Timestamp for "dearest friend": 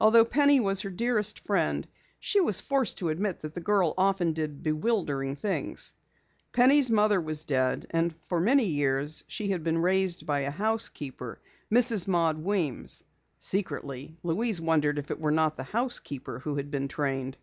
0.90-1.86